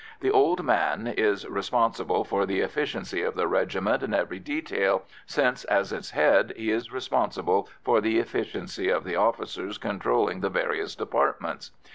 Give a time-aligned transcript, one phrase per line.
[0.21, 5.63] The "old man" is responsible for the efficiency of the regiment in every detail, since,
[5.65, 10.95] as its head, he is responsible for the efficiency of the officers controlling the various
[10.95, 11.69] departments.